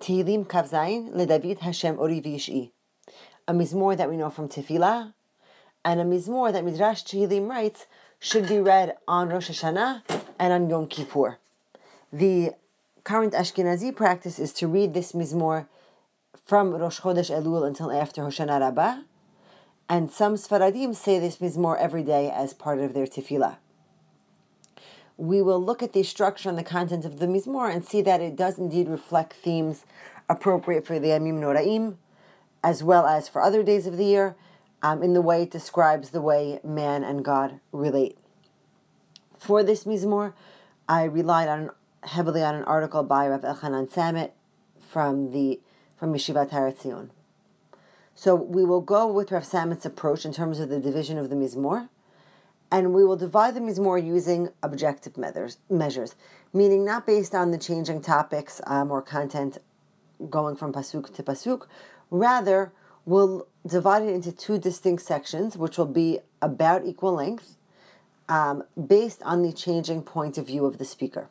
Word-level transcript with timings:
Tehillim 0.00 0.46
Kavzain 0.46 1.12
LeDavid 1.12 1.58
Hashem 1.58 1.98
Ori 1.98 2.20
Vish'i. 2.20 2.70
A 3.46 3.52
mizmor 3.52 3.96
that 3.96 4.08
we 4.08 4.16
know 4.16 4.30
from 4.30 4.48
Tefillah, 4.48 5.12
and 5.84 6.00
a 6.00 6.04
mizmor 6.04 6.52
that 6.52 6.64
Midrash 6.64 7.02
Tehillim 7.02 7.48
writes 7.48 7.86
should 8.20 8.48
be 8.48 8.58
read 8.58 8.96
on 9.06 9.28
Rosh 9.28 9.50
Hashanah 9.50 10.02
and 10.38 10.52
on 10.52 10.70
Yom 10.70 10.86
Kippur. 10.86 11.38
The 12.12 12.52
current 13.04 13.32
Ashkenazi 13.32 13.94
practice 13.94 14.38
is 14.38 14.52
to 14.54 14.68
read 14.68 14.94
this 14.94 15.12
mizmor 15.12 15.66
from 16.44 16.74
Rosh 16.74 17.00
Chodesh 17.00 17.30
Elul 17.30 17.66
until 17.66 17.90
after 17.90 18.22
Hoshana 18.22 18.60
Rabbah, 18.60 19.02
and 19.88 20.10
some 20.10 20.34
Sfaradim 20.34 20.94
say 20.94 21.18
this 21.18 21.38
mizmor 21.38 21.76
every 21.78 22.02
day 22.02 22.30
as 22.30 22.52
part 22.52 22.78
of 22.78 22.94
their 22.94 23.06
tefillah. 23.06 23.56
We 25.18 25.42
will 25.42 25.62
look 25.62 25.82
at 25.82 25.92
the 25.92 26.04
structure 26.04 26.48
and 26.48 26.56
the 26.56 26.62
content 26.62 27.04
of 27.04 27.18
the 27.18 27.26
mizmor 27.26 27.70
and 27.70 27.84
see 27.84 28.00
that 28.02 28.20
it 28.20 28.36
does 28.36 28.58
indeed 28.58 28.88
reflect 28.88 29.34
themes 29.34 29.84
appropriate 30.28 30.86
for 30.86 30.98
the 30.98 31.08
Yamim 31.08 31.40
Noraim, 31.40 31.96
as 32.62 32.82
well 32.82 33.04
as 33.04 33.28
for 33.28 33.42
other 33.42 33.62
days 33.62 33.86
of 33.86 33.96
the 33.96 34.04
year, 34.04 34.36
um, 34.82 35.02
in 35.02 35.14
the 35.14 35.20
way 35.20 35.42
it 35.42 35.50
describes 35.50 36.10
the 36.10 36.20
way 36.20 36.60
man 36.62 37.02
and 37.02 37.24
God 37.24 37.60
relate. 37.72 38.16
For 39.38 39.62
this 39.62 39.84
mizmor, 39.84 40.34
I 40.88 41.04
relied 41.04 41.48
on 41.48 41.70
heavily 42.04 42.42
on 42.42 42.54
an 42.54 42.64
article 42.64 43.02
by 43.02 43.28
Rav 43.28 43.42
Elchanan 43.42 43.90
Samet 43.90 44.30
from 44.80 45.32
the 45.32 45.60
from 45.96 46.14
Yeshivat 46.14 46.50
Har 46.50 46.70
Etzion. 46.70 47.10
So 48.14 48.34
we 48.34 48.64
will 48.64 48.80
go 48.80 49.06
with 49.06 49.32
Rav 49.32 49.42
Samet's 49.42 49.84
approach 49.84 50.24
in 50.24 50.32
terms 50.32 50.60
of 50.60 50.68
the 50.68 50.78
division 50.80 51.18
of 51.18 51.28
the 51.28 51.36
mizmor, 51.36 51.88
and 52.70 52.92
we 52.92 53.04
will 53.04 53.16
divide 53.16 53.54
them 53.54 53.72
the 53.72 53.80
more 53.80 53.98
using 53.98 54.50
objective 54.62 55.16
measures, 55.16 55.58
measures 55.70 56.14
meaning 56.52 56.84
not 56.84 57.06
based 57.06 57.34
on 57.34 57.50
the 57.50 57.58
changing 57.58 58.00
topics 58.00 58.60
um, 58.66 58.90
or 58.90 59.02
content 59.02 59.58
going 60.30 60.56
from 60.56 60.72
pasuk 60.72 61.14
to 61.14 61.22
pasuk. 61.22 61.66
Rather, 62.10 62.72
we'll 63.04 63.46
divide 63.66 64.02
it 64.02 64.08
into 64.08 64.32
two 64.32 64.58
distinct 64.58 65.02
sections, 65.02 65.56
which 65.56 65.78
will 65.78 65.86
be 65.86 66.18
about 66.40 66.84
equal 66.84 67.12
length, 67.12 67.56
um, 68.28 68.64
based 68.86 69.22
on 69.22 69.42
the 69.42 69.52
changing 69.52 70.02
point 70.02 70.38
of 70.38 70.46
view 70.46 70.64
of 70.64 70.78
the 70.78 70.84
speaker. 70.84 71.28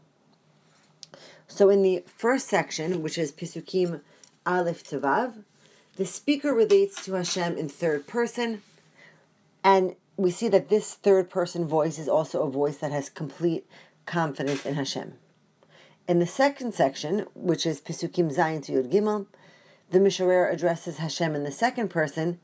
So, 1.47 1.69
in 1.69 1.81
the 1.81 2.03
first 2.05 2.47
section, 2.47 3.01
which 3.01 3.17
is 3.17 3.31
Pisukim 3.31 4.01
Aleph 4.45 4.83
Tevav, 4.83 5.43
the 5.95 6.05
speaker 6.05 6.53
relates 6.53 7.03
to 7.05 7.13
Hashem 7.13 7.57
in 7.57 7.69
third 7.69 8.05
person, 8.05 8.61
and 9.63 9.95
we 10.17 10.31
see 10.31 10.47
that 10.49 10.69
this 10.69 10.95
third 10.95 11.29
person 11.29 11.67
voice 11.67 11.99
is 11.99 12.09
also 12.09 12.41
a 12.41 12.49
voice 12.49 12.77
that 12.77 12.91
has 12.91 13.09
complete 13.09 13.67
confidence 14.05 14.65
in 14.65 14.73
Hashem. 14.73 15.13
In 16.07 16.19
the 16.19 16.25
second 16.25 16.73
section, 16.73 17.27
which 17.35 17.65
is 17.65 17.79
Pisukim 17.79 18.33
Zayin 18.33 18.63
to 18.63 18.71
Yud 18.71 18.91
Gimel, 18.91 19.27
the 19.91 19.99
Misharer 19.99 20.51
addresses 20.51 20.97
Hashem 20.97 21.35
in 21.35 21.43
the 21.43 21.51
second 21.51 21.89
person 21.89 22.39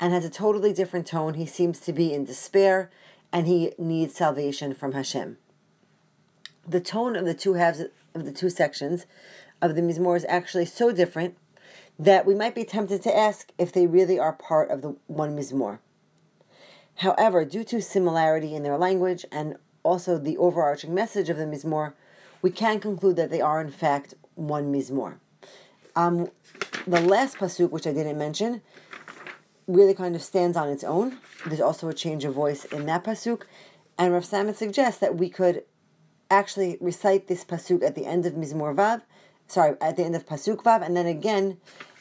and 0.00 0.12
has 0.12 0.24
a 0.24 0.30
totally 0.30 0.72
different 0.72 1.06
tone. 1.06 1.34
He 1.34 1.46
seems 1.46 1.80
to 1.80 1.92
be 1.92 2.14
in 2.14 2.24
despair 2.24 2.90
and 3.30 3.46
he 3.46 3.72
needs 3.78 4.14
salvation 4.14 4.74
from 4.74 4.92
Hashem. 4.92 5.36
The 6.66 6.80
tone 6.80 7.14
of 7.14 7.24
the 7.24 7.34
two 7.34 7.54
halves 7.54 7.82
of 8.14 8.24
the 8.24 8.32
two 8.32 8.50
sections 8.50 9.06
of 9.60 9.74
the 9.74 9.82
Mizmor 9.82 10.16
is 10.16 10.26
actually 10.28 10.66
so 10.66 10.92
different 10.92 11.36
that 11.98 12.24
we 12.24 12.34
might 12.34 12.54
be 12.54 12.64
tempted 12.64 13.02
to 13.02 13.16
ask 13.16 13.52
if 13.58 13.72
they 13.72 13.86
really 13.86 14.18
are 14.18 14.32
part 14.32 14.70
of 14.70 14.80
the 14.80 14.96
one 15.06 15.36
Mizmor. 15.36 15.78
However, 16.96 17.44
due 17.44 17.64
to 17.64 17.80
similarity 17.80 18.54
in 18.54 18.62
their 18.62 18.78
language 18.78 19.24
and 19.32 19.56
also 19.82 20.18
the 20.18 20.36
overarching 20.36 20.94
message 20.94 21.28
of 21.28 21.36
the 21.36 21.44
Mizmor, 21.44 21.94
we 22.40 22.50
can 22.50 22.80
conclude 22.80 23.16
that 23.16 23.30
they 23.30 23.40
are 23.40 23.60
in 23.60 23.70
fact 23.70 24.14
one 24.34 24.72
Mizmor. 24.72 25.16
Um, 25.96 26.30
the 26.86 27.00
last 27.00 27.36
pasuk, 27.36 27.70
which 27.70 27.86
I 27.86 27.92
didn't 27.92 28.18
mention, 28.18 28.62
really 29.66 29.94
kind 29.94 30.14
of 30.14 30.22
stands 30.22 30.56
on 30.56 30.68
its 30.68 30.84
own. 30.84 31.18
There's 31.46 31.60
also 31.60 31.88
a 31.88 31.94
change 31.94 32.24
of 32.24 32.34
voice 32.34 32.64
in 32.66 32.86
that 32.86 33.04
pasuk, 33.04 33.42
and 33.98 34.12
Rav 34.12 34.24
Samet 34.24 34.54
suggests 34.54 35.00
that 35.00 35.16
we 35.16 35.28
could 35.28 35.64
actually 36.30 36.78
recite 36.80 37.28
this 37.28 37.44
pasuk 37.44 37.82
at 37.82 37.94
the 37.94 38.06
end 38.06 38.26
of 38.26 38.32
Mizmor 38.32 38.74
Vav, 38.74 39.02
sorry, 39.46 39.76
at 39.80 39.96
the 39.96 40.04
end 40.04 40.16
of 40.16 40.26
pasuk 40.26 40.62
Vav, 40.62 40.84
and 40.84 40.96
then 40.96 41.06
again 41.06 41.58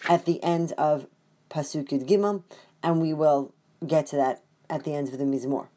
at 0.10 0.26
the 0.26 0.42
end 0.44 0.72
of 0.74 1.08
pasuk 1.50 1.90
Yud 1.90 2.08
Gimel, 2.08 2.44
and 2.82 3.02
we 3.02 3.14
will 3.14 3.54
get 3.86 4.08
to 4.08 4.16
that 4.16 4.44
at 4.72 4.84
the 4.84 4.96
end 4.96 5.10
of 5.10 5.20
the 5.20 5.26
Mizmor 5.26 5.68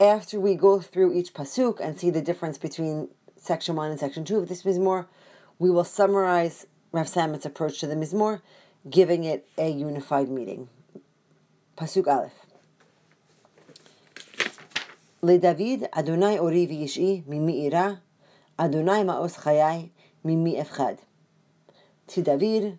after 0.00 0.40
we 0.40 0.54
go 0.54 0.80
through 0.80 1.12
each 1.12 1.34
pasuk 1.34 1.78
and 1.78 2.00
see 2.00 2.08
the 2.10 2.22
difference 2.22 2.56
between 2.56 3.08
section 3.36 3.76
one 3.76 3.90
and 3.90 4.00
section 4.00 4.24
two 4.24 4.38
of 4.38 4.48
this 4.48 4.62
mizmor, 4.62 5.06
we 5.58 5.70
will 5.70 5.84
summarize 5.84 6.66
Rav 6.90 7.06
Samet's 7.06 7.44
approach 7.44 7.78
to 7.80 7.86
the 7.86 7.94
mizmor, 7.94 8.40
giving 8.88 9.24
it 9.24 9.46
a 9.58 9.70
unified 9.70 10.30
meaning. 10.30 10.68
Pasuk 11.76 12.06
Aleph. 12.06 12.32
David 15.22 15.86
Adonai 15.94 16.38
ori 16.38 16.66
v'yish'i 16.66 17.26
mimi 17.26 17.66
ira, 17.66 18.00
Adonai 18.58 19.04
ma'os 19.04 19.42
chayai 19.42 19.90
mimi 20.24 20.54
efchad. 20.54 20.98
To 22.08 22.22
David, 22.22 22.78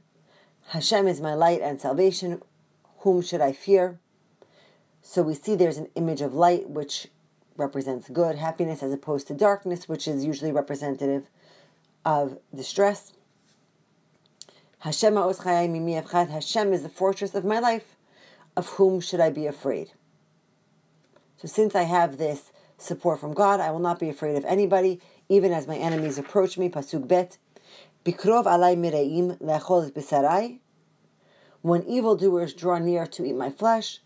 Hashem 0.70 1.08
is 1.08 1.22
my 1.22 1.36
light 1.36 1.62
and 1.62 1.80
salvation, 1.80 2.42
whom 3.02 3.22
should 3.22 3.42
I 3.42 3.52
fear? 3.52 4.00
So 5.02 5.22
we 5.22 5.34
see 5.34 5.56
there's 5.56 5.78
an 5.78 5.90
image 5.96 6.22
of 6.22 6.34
light 6.34 6.70
which 6.70 7.08
represents 7.58 8.10
good, 8.10 8.38
happiness, 8.38 8.82
as 8.82 8.94
opposed 8.94 9.28
to 9.28 9.34
darkness, 9.34 9.90
which 9.90 10.08
is 10.08 10.24
usually 10.26 10.52
representative 10.52 11.30
of 12.06 12.38
distress. 12.56 13.14
Hashem 14.80 15.16
Hashem 15.16 16.74
is 16.74 16.84
the 16.84 16.92
fortress 16.94 17.36
of 17.36 17.46
my 17.46 17.60
life. 17.60 17.96
Of 18.58 18.68
whom 18.70 19.00
should 19.00 19.20
I 19.20 19.30
be 19.30 19.48
afraid? 19.48 19.92
So 21.38 21.48
since 21.48 21.74
I 21.74 21.84
have 21.84 22.18
this 22.18 22.52
support 22.78 23.20
from 23.20 23.34
God, 23.34 23.60
I 23.60 23.72
will 23.72 23.80
not 23.80 24.00
be 24.00 24.10
afraid 24.10 24.36
of 24.36 24.44
anybody, 24.46 25.00
even 25.30 25.54
as 25.54 25.68
my 25.68 25.78
enemies 25.78 26.18
approach 26.18 26.58
me. 26.58 26.68
Pasuk 26.68 27.08
bet. 27.08 27.38
Bikrov 28.04 28.46
alay 28.46 28.76
mireim 28.76 29.38
le'achol 29.40 29.92
besarai. 29.92 30.61
When 31.62 31.84
evildoers 31.84 32.54
draw 32.54 32.80
near 32.80 33.06
to 33.08 33.26
eat 33.26 33.36
my 33.36 33.50
flesh. 33.50 34.00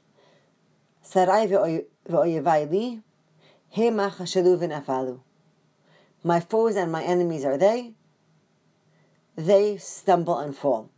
My 6.24 6.40
foes 6.40 6.76
and 6.76 6.92
my 6.92 7.04
enemies 7.04 7.46
are 7.46 7.58
they. 7.58 7.94
They 9.36 9.78
stumble 9.78 10.40
and 10.40 10.56
fall. 10.56 10.90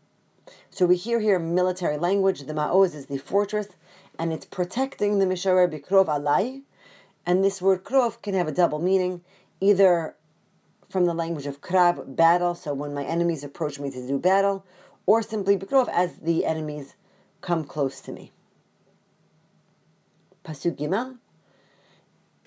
So 0.69 0.85
we 0.85 0.95
hear 0.95 1.19
here 1.19 1.39
military 1.39 1.97
language. 1.97 2.41
The 2.41 2.53
Ma'oz 2.53 2.95
is 2.95 3.07
the 3.07 3.17
fortress, 3.17 3.69
and 4.17 4.31
it's 4.31 4.45
protecting 4.45 5.19
the 5.19 5.25
Misharer 5.25 5.67
Bikrov 5.67 6.05
Alai. 6.05 6.61
And 7.25 7.43
this 7.43 7.61
word 7.61 7.83
krov 7.83 8.21
can 8.21 8.33
have 8.33 8.47
a 8.47 8.51
double 8.51 8.79
meaning, 8.79 9.21
either 9.59 10.15
from 10.89 11.05
the 11.05 11.13
language 11.13 11.45
of 11.45 11.61
krav, 11.61 12.15
battle, 12.15 12.55
so 12.55 12.73
when 12.73 12.93
my 12.93 13.03
enemies 13.03 13.43
approach 13.43 13.79
me 13.79 13.91
to 13.91 14.07
do 14.07 14.17
battle, 14.17 14.65
or 15.07 15.23
simply 15.23 15.57
bikrov, 15.57 15.89
as 15.89 16.17
the 16.17 16.45
enemies 16.45 16.95
come 17.41 17.63
close 17.63 17.99
to 18.01 18.11
me. 18.11 18.31
Pasuk 20.45 20.77
Gimel. 20.77 21.17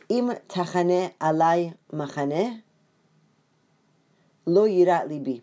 Im 0.09 0.31
tachane 0.49 1.15
alai 1.21 1.75
machane 1.93 2.63
lo 4.47 4.67
yirat 4.67 5.09
libi. 5.09 5.43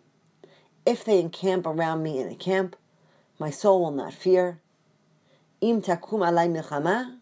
If 0.86 1.04
they 1.04 1.20
encamp 1.20 1.66
around 1.66 2.02
me 2.02 2.20
in 2.20 2.28
a 2.28 2.34
camp, 2.34 2.76
my 3.38 3.50
soul 3.50 3.82
will 3.82 3.90
not 3.90 4.12
fear. 4.12 4.60
Im 5.60 5.82
takum 5.82 6.20
alai 6.20 6.48
milchama 6.50 7.18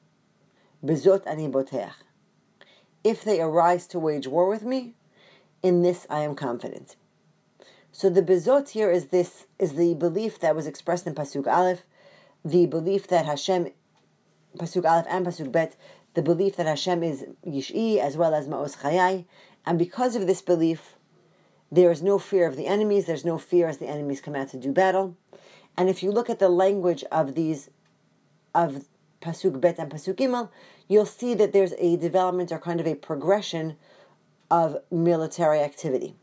bezot 0.85 1.27
ani 1.27 1.49
boteach. 1.49 1.93
If 3.05 3.23
they 3.23 3.41
arise 3.41 3.87
to 3.89 3.99
wage 3.99 4.27
war 4.27 4.49
with 4.49 4.63
me, 4.65 4.95
in 5.63 5.83
this 5.83 6.07
I 6.11 6.21
am 6.21 6.35
confident. 6.35 6.97
So 7.99 8.11
the 8.11 8.21
bezot 8.21 8.69
here 8.69 8.91
is 8.91 9.07
this 9.07 9.47
is 9.59 9.73
the 9.73 9.95
belief 9.95 10.39
that 10.41 10.55
was 10.55 10.67
expressed 10.67 11.07
in 11.07 11.15
pasuk 11.15 11.47
aleph, 11.47 11.87
the 12.45 12.67
belief 12.67 13.07
that 13.07 13.25
Hashem 13.25 13.69
Pasuk 14.59 14.85
Aleph 14.85 15.07
and 15.09 15.25
Pasuk 15.25 15.51
Bet, 15.51 15.77
the 16.13 16.21
belief 16.21 16.57
that 16.57 16.67
Hashem 16.67 17.03
is 17.03 17.25
Yish'i 17.47 17.97
as 17.97 18.19
well 18.19 18.35
as 18.35 18.49
Ma'os 18.49 18.77
Chayai, 18.81 19.25
and 19.65 19.79
because 19.79 20.15
of 20.15 20.27
this 20.27 20.43
belief, 20.43 20.97
there 21.73 21.91
is 21.91 22.03
no 22.03 22.19
fear 22.19 22.47
of 22.47 22.57
the 22.57 22.67
enemies, 22.67 23.07
there's 23.07 23.25
no 23.25 23.39
fear 23.39 23.67
as 23.67 23.79
the 23.79 23.89
enemies 23.89 24.21
come 24.21 24.37
out 24.37 24.51
to 24.51 24.59
do 24.59 24.73
battle. 24.73 25.17
And 25.75 25.89
if 25.89 26.03
you 26.03 26.13
look 26.13 26.29
at 26.29 26.39
the 26.39 26.51
language 26.51 27.03
of 27.11 27.35
these, 27.35 27.71
of 28.55 28.85
Pasuk 29.23 29.59
Bet 29.59 29.79
and 29.79 29.91
Pasuk 29.91 30.17
Gimel, 30.17 30.51
you'll 30.87 31.07
see 31.07 31.33
that 31.33 31.55
there's 31.55 31.73
a 31.79 31.97
development 31.97 32.53
or 32.53 32.59
kind 32.59 32.79
of 32.79 32.87
a 32.87 32.95
progression 32.95 33.79
of 34.51 34.77
military 34.91 35.61
activity. 35.61 36.15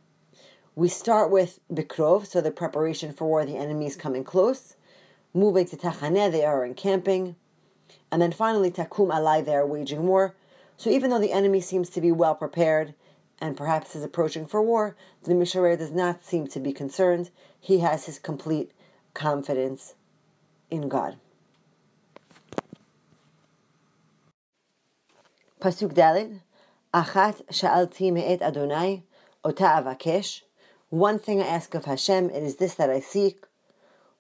We 0.76 0.88
start 0.88 1.30
with 1.30 1.60
Bikrov, 1.72 2.26
so 2.26 2.42
the 2.42 2.50
preparation 2.50 3.14
for 3.14 3.28
war, 3.28 3.46
the 3.46 3.58
enemies 3.58 3.96
coming 3.96 4.24
close. 4.24 4.76
Moving 5.32 5.68
to 5.68 5.78
Tachaneh, 5.78 6.32
they 6.32 6.44
are 6.44 6.66
encamping. 6.66 7.36
And 8.12 8.20
then 8.20 8.32
finally, 8.32 8.72
Takum 8.72 9.14
Alai, 9.14 9.46
they 9.46 9.54
are 9.54 9.68
waging 9.68 10.08
war. 10.08 10.36
So 10.78 10.90
even 10.90 11.12
though 11.12 11.20
the 11.20 11.32
enemy 11.32 11.62
seems 11.62 11.92
to 11.92 12.02
be 12.02 12.12
well 12.12 12.34
prepared 12.34 12.96
and 13.40 13.56
perhaps 13.56 13.96
is 13.96 14.04
approaching 14.04 14.48
for 14.48 14.64
war, 14.64 14.96
the 15.24 15.34
Misharer 15.34 15.78
does 15.78 15.92
not 15.92 16.26
seem 16.26 16.48
to 16.48 16.60
be 16.60 16.74
concerned. 16.74 17.30
He 17.60 17.80
has 17.80 18.08
his 18.08 18.18
complete 18.18 18.72
confidence 19.14 19.94
in 20.72 20.90
God. 20.90 21.18
Pasuk 25.62 25.94
Dalid, 25.94 26.40
Achat 26.94 27.46
sha'alti 27.52 28.12
me'et 28.12 28.42
Adonai, 28.42 29.04
ota 29.44 29.64
avakesh. 29.64 30.42
One 30.94 31.18
thing 31.18 31.42
I 31.42 31.48
ask 31.48 31.74
of 31.74 31.86
Hashem, 31.86 32.30
it 32.30 32.44
is 32.44 32.58
this 32.58 32.76
that 32.76 32.92
I 32.92 33.00
seek. 33.00 33.46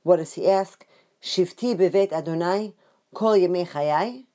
What 0.01 0.15
does 0.15 0.33
he 0.33 0.49
ask? 0.49 0.87
Shifti 1.21 1.77
bevet 1.77 2.11
Adonai, 2.11 2.73
kol 3.13 3.37
yemei 3.37 4.25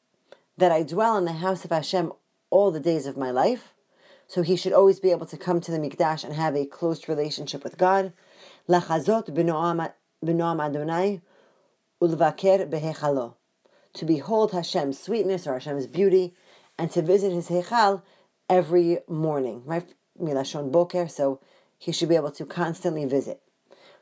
that 0.57 0.71
I 0.71 0.85
dwell 0.85 1.17
in 1.17 1.25
the 1.25 1.33
house 1.33 1.65
of 1.65 1.73
Hashem 1.73 2.13
all 2.51 2.71
the 2.71 2.79
days 2.79 3.07
of 3.07 3.17
my 3.17 3.33
life. 3.33 3.75
So 4.29 4.43
he 4.43 4.55
should 4.55 4.73
always 4.73 5.01
be 5.01 5.11
able 5.11 5.27
to 5.27 5.37
come 5.37 5.61
to 5.61 5.73
the 5.73 5.81
Mikdash 5.81 6.23
and 6.23 6.35
have 6.35 6.55
a 6.55 6.65
close 6.65 7.09
relationship 7.09 7.65
with 7.65 7.77
God. 7.77 8.13
Lachazot 8.69 9.31
b'noam 9.31 10.61
Adonai 10.61 11.21
ulvaker 12.01 12.71
behechalo. 12.71 13.35
To 13.95 14.05
behold 14.05 14.53
Hashem's 14.53 15.01
sweetness 15.01 15.49
or 15.49 15.55
Hashem's 15.55 15.89
beauty 15.89 16.35
and 16.79 16.89
to 16.93 17.03
visit 17.03 17.33
his 17.33 17.49
Hechal 17.49 18.03
every 18.49 18.99
morning. 19.09 19.63
Right? 19.65 19.93
Milashon 20.21 20.71
Boker, 20.71 21.09
so 21.09 21.41
he 21.79 21.93
should 21.93 22.09
be 22.09 22.17
able 22.17 22.33
to 22.33 22.45
constantly 22.45 23.05
visit. 23.05 23.41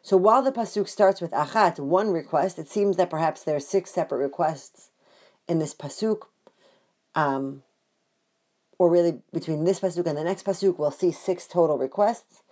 So 0.02 0.17
while 0.17 0.43
the 0.43 0.52
Pasuk 0.52 0.88
starts 0.88 1.20
with 1.20 1.32
Achat, 1.32 1.78
one 1.78 2.11
request, 2.11 2.58
it 2.58 2.69
seems 2.69 2.96
that 2.96 3.11
perhaps 3.11 3.43
there 3.43 3.56
are 3.56 3.61
six 3.61 3.90
separate 3.90 4.19
requests 4.19 4.90
in 5.46 5.58
this 5.58 5.75
Pasuk. 5.75 6.23
Um, 7.14 7.62
or 8.78 8.90
really 8.90 9.20
between 9.32 9.64
this 9.64 9.81
pasuk 9.81 10.06
and 10.06 10.19
the 10.19 10.25
next 10.25 10.44
pasuk, 10.44 10.78
we'll 10.78 10.90
see 10.90 11.11
six 11.11 11.46
total 11.46 11.78
requests. 11.78 12.43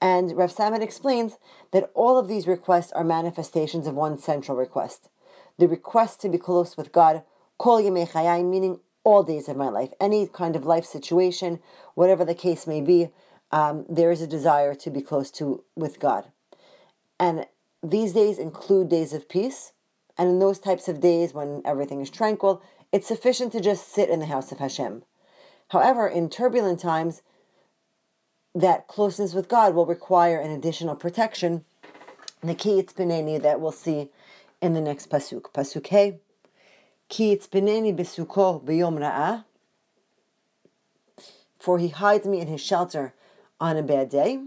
And 0.00 0.36
Rav 0.36 0.54
Samet 0.54 0.82
explains 0.82 1.38
that 1.72 1.90
all 1.94 2.18
of 2.18 2.28
these 2.28 2.46
requests 2.46 2.92
are 2.92 3.04
manifestations 3.04 3.86
of 3.86 3.94
one 3.94 4.18
central 4.18 4.56
request. 4.56 5.08
The 5.58 5.66
request 5.66 6.20
to 6.20 6.28
be 6.28 6.38
close 6.38 6.76
with 6.76 6.92
God, 6.92 7.22
kol 7.58 7.82
yemei 7.82 8.48
meaning 8.48 8.78
all 9.02 9.24
days 9.24 9.48
of 9.48 9.56
my 9.56 9.68
life, 9.68 9.92
any 10.00 10.28
kind 10.28 10.54
of 10.54 10.64
life 10.64 10.84
situation, 10.84 11.58
whatever 11.94 12.24
the 12.24 12.34
case 12.34 12.66
may 12.66 12.80
be, 12.80 13.10
um, 13.50 13.84
there 13.88 14.10
is 14.10 14.20
a 14.20 14.26
desire 14.26 14.74
to 14.74 14.90
be 14.90 15.00
close 15.00 15.30
to 15.32 15.64
with 15.74 16.00
God. 16.00 16.26
And 17.18 17.46
these 17.82 18.12
days 18.12 18.38
include 18.38 18.88
days 18.88 19.12
of 19.12 19.28
peace. 19.28 19.72
And 20.16 20.28
in 20.28 20.38
those 20.38 20.58
types 20.58 20.88
of 20.88 21.00
days 21.00 21.32
when 21.32 21.62
everything 21.64 22.00
is 22.00 22.10
tranquil, 22.10 22.62
it's 22.92 23.06
sufficient 23.06 23.52
to 23.52 23.60
just 23.60 23.92
sit 23.92 24.08
in 24.08 24.20
the 24.20 24.26
house 24.26 24.50
of 24.50 24.58
Hashem. 24.58 25.02
However, 25.68 26.08
in 26.08 26.28
turbulent 26.28 26.80
times, 26.80 27.22
that 28.54 28.88
closeness 28.88 29.34
with 29.34 29.48
God 29.48 29.74
will 29.74 29.86
require 29.86 30.38
an 30.38 30.50
additional 30.50 30.96
protection. 30.96 31.64
The 32.42 32.54
ki 32.54 32.82
itzpineni 32.82 33.40
that 33.42 33.60
we'll 33.60 33.72
see 33.72 34.08
in 34.60 34.74
the 34.74 34.80
next 34.80 35.10
pasuk. 35.10 35.52
Pasuk 35.52 35.86
hey. 35.88 36.18
Ki 37.08 37.36
itzpineni 37.36 37.96
besuko 37.96 38.64
b'yom 38.64 38.98
ra'ah. 38.98 39.44
For 41.58 41.78
he 41.78 41.88
hides 41.88 42.26
me 42.26 42.40
in 42.40 42.48
his 42.48 42.60
shelter 42.60 43.14
on 43.60 43.76
a 43.76 43.82
bad 43.82 44.08
day. 44.08 44.44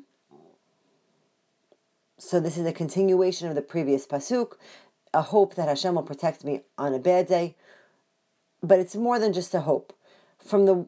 So 2.18 2.40
this 2.40 2.58
is 2.58 2.66
a 2.66 2.72
continuation 2.72 3.48
of 3.48 3.56
the 3.56 3.62
previous 3.62 4.06
pasuk, 4.06 4.54
a 5.14 5.22
hope 5.22 5.56
that 5.56 5.68
Hashem 5.68 5.96
will 5.96 6.04
protect 6.04 6.44
me 6.44 6.62
on 6.78 6.94
a 6.94 7.00
bad 7.00 7.28
day. 7.28 7.56
But 8.62 8.80
it's 8.80 8.96
more 8.96 9.18
than 9.18 9.34
just 9.34 9.56
a 9.56 9.62
hope. 9.62 9.92
From 10.38 10.66
the 10.66 10.86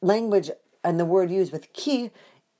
language 0.00 0.50
and 0.84 0.98
the 0.98 1.04
word 1.04 1.30
used 1.30 1.52
with 1.52 1.72
ki, 1.72 2.10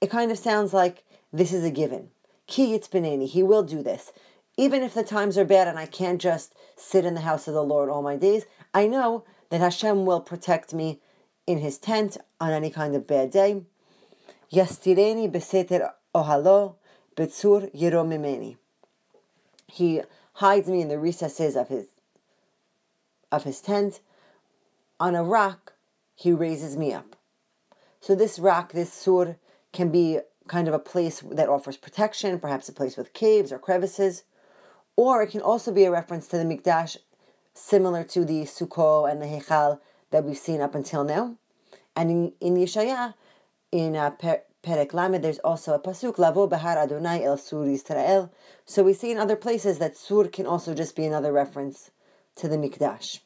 it 0.00 0.10
kind 0.10 0.31
of 0.31 0.38
sounds 0.38 0.72
like 0.72 1.05
this 1.32 1.52
is 1.52 1.64
a 1.64 1.70
given. 1.70 2.11
Ki 2.46 2.76
itzpineni, 2.76 3.28
he 3.28 3.43
will 3.43 3.62
do 3.62 3.82
this. 3.82 4.12
Even 4.56 4.82
if 4.82 4.94
the 4.94 5.04
times 5.04 5.38
are 5.38 5.44
bad 5.44 5.69
and 5.69 5.78
I 5.78 5.87
can't 5.87 6.20
just 6.20 6.54
sit 6.76 7.04
in 7.04 7.14
the 7.14 7.20
house 7.20 7.46
of 7.46 7.54
the 7.54 7.62
Lord 7.62 7.88
all 7.88 8.02
my 8.02 8.16
days, 8.16 8.46
I 8.75 8.88
know 8.88 9.25
that 9.50 9.61
Hashem 9.61 10.04
will 10.04 10.20
protect 10.20 10.75
me 10.75 11.00
in 11.46 11.58
his 11.58 11.78
tent 11.78 12.16
on 12.40 12.50
any 12.50 12.70
kind 12.70 12.96
of 12.96 13.06
bad 13.06 13.31
day. 13.31 13.62
Yastireni 14.53 15.31
beseter 15.31 15.91
ohalo 16.15 16.77
betzur 17.17 17.71
yeromimeni. 17.75 18.56
He 19.67 20.03
hides 20.35 20.69
me 20.69 20.81
in 20.81 20.89
the 20.89 20.99
recesses 20.99 21.56
of 21.56 21.69
his 21.69 21.87
of 23.31 23.45
his 23.45 23.61
tent. 23.61 24.00
On 25.00 25.15
a 25.15 25.23
rock, 25.23 25.75
he 26.15 26.33
raises 26.33 26.77
me 26.77 26.93
up. 26.93 27.17
So 28.00 28.15
this 28.15 28.39
rock, 28.39 28.73
this 28.73 28.93
sur, 28.93 29.37
can 29.73 29.91
be 29.91 30.21
kind 30.49 30.67
of 30.67 30.75
a 30.75 30.79
place 30.79 31.21
that 31.21 31.49
offers 31.49 31.77
protection, 31.77 32.41
perhaps 32.41 32.69
a 32.69 32.73
place 32.73 32.97
with 32.97 33.12
caves 33.12 33.53
or 33.53 33.59
crevices, 33.59 34.25
or 34.97 35.23
it 35.23 35.31
can 35.31 35.43
also 35.43 35.73
be 35.73 35.85
a 35.85 35.91
reference 35.91 36.27
to 36.29 36.39
the 36.39 36.45
Mikdash, 36.45 36.97
similar 37.55 38.03
to 38.05 38.25
the 38.25 38.43
Sukkot 38.43 39.11
and 39.11 39.21
the 39.21 39.27
Hechal 39.27 39.79
that 40.11 40.25
we've 40.25 40.39
seen 40.39 40.61
up 40.61 40.75
until 40.75 41.05
now. 41.05 41.37
And 41.95 42.11
in, 42.11 42.33
in 42.41 42.55
Yeshaya, 42.55 43.15
in 43.70 43.97
uh, 43.97 44.11
Perek 44.11 44.93
Lamed, 44.93 45.23
there's 45.23 45.38
also 45.41 45.75
a 45.75 45.79
pasuk, 45.79 46.19
Lavo 46.19 46.47
Behar 46.47 46.79
Adonai 46.79 47.25
El 47.25 47.37
Sur 47.37 47.65
Yisrael. 47.65 48.31
So 48.65 48.82
we 48.82 48.94
see 48.94 49.11
in 49.11 49.19
other 49.19 49.37
places 49.37 49.79
that 49.79 49.97
Sur 49.97 50.29
can 50.29 50.47
also 50.47 50.75
just 50.75 50.97
be 50.97 51.05
another 51.05 51.32
reference 51.32 51.91
to 52.37 52.49
the 52.49 52.56
Mikdash. 52.56 53.20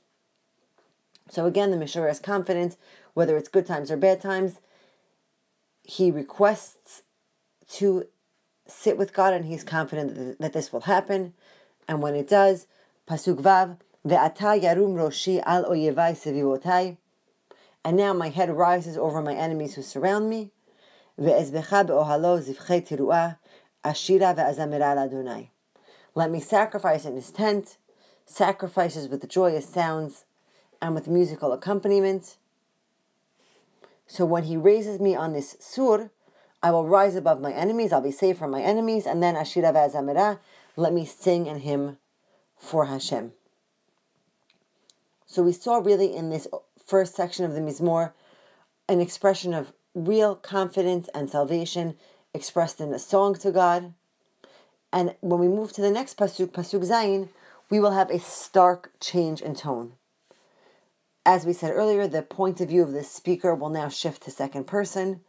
So 1.29 1.47
again, 1.47 1.71
the 1.71 1.77
Mishorer 1.77 2.11
is 2.11 2.21
confident 2.21 2.77
whether 3.15 3.37
it's 3.37 3.49
good 3.49 3.67
times 3.67 3.91
or 3.91 3.97
bad 3.97 4.21
times. 4.21 4.61
He 5.83 6.11
requests 6.11 7.03
to 7.71 8.07
sit 8.67 8.97
with 8.99 9.13
God 9.13 9.33
and 9.35 9.45
he's 9.45 9.65
confident 9.65 10.39
that 10.39 10.53
this 10.53 10.73
will 10.73 10.83
happen. 10.83 11.35
And 11.89 12.03
when 12.03 12.15
it 12.15 12.29
does, 12.29 12.67
Pasuk 13.09 13.41
Vav, 13.41 13.79
Ve'ata 14.07 14.61
yarum 14.61 14.95
roshi 14.95 15.43
al 15.45 15.65
oyevai 15.65 16.13
sevivotai. 16.13 16.97
And 17.85 17.97
now 17.97 18.13
my 18.13 18.29
head 18.29 18.51
rises 18.51 18.97
over 18.97 19.21
my 19.21 19.35
enemies 19.35 19.75
who 19.75 19.83
surround 19.83 20.31
me. 20.31 20.53
Let 21.19 21.51
me 26.31 26.41
sacrifice 26.41 27.05
in 27.05 27.15
his 27.15 27.31
tent, 27.31 27.79
sacrifices 28.25 29.09
with 29.09 29.29
joyous 29.29 29.69
sounds 29.69 30.25
and 30.81 30.95
with 30.95 31.09
musical 31.09 31.53
accompaniment. 31.53 32.37
So 34.07 34.25
when 34.25 34.45
he 34.45 34.57
raises 34.57 35.01
me 35.01 35.17
on 35.17 35.33
this 35.33 35.57
sur, 35.59 36.11
I 36.63 36.71
will 36.71 36.87
rise 36.87 37.17
above 37.17 37.41
my 37.41 37.53
enemies, 37.53 37.93
I'll 37.93 38.01
be 38.01 38.13
saved 38.13 38.39
from 38.39 38.53
my 38.53 38.63
enemies, 38.63 39.07
and 39.07 39.23
then 39.23 39.35
Vazamira, 39.35 40.39
let 40.77 40.93
me 40.93 41.05
sing 41.05 41.49
and 41.49 41.63
hymn 41.63 41.99
for 42.57 42.85
Hashem. 42.85 43.33
So 45.27 45.43
we 45.43 45.53
saw 45.53 45.79
really 45.79 46.15
in 46.15 46.31
this 46.31 46.47
first 46.87 47.15
section 47.15 47.45
of 47.45 47.55
the 47.55 47.61
Mizmor 47.61 48.13
an 48.89 49.01
expression 49.01 49.55
of 49.55 49.73
real 49.95 50.35
confidence 50.35 51.09
and 51.15 51.31
salvation 51.31 51.97
expressed 52.35 52.81
in 52.81 52.93
a 52.93 52.99
song 52.99 53.35
to 53.35 53.51
God. 53.51 53.95
And 54.93 55.15
when 55.21 55.41
we 55.41 55.49
move 55.49 55.73
to 55.73 55.81
the 55.81 55.91
next 55.91 56.17
pasuk, 56.17 56.49
pasuk 56.49 56.85
Zayin, 56.85 57.29
we 57.71 57.81
will 57.81 57.93
have 57.93 58.11
a 58.11 58.19
stark 58.19 58.93
change 59.01 59.41
in 59.41 59.55
tone. 59.55 59.93
As 61.25 61.47
we 61.47 61.53
said 61.53 61.73
earlier, 61.73 62.07
the 62.07 62.23
point 62.23 62.61
of 62.61 62.69
view 62.69 62.83
of 62.83 62.93
the 62.93 63.05
speaker 63.05 63.55
will 63.55 63.71
now 63.71 63.89
shift 63.89 64.25
to 64.25 64.31
second 64.31 64.67
person, 64.67 65.21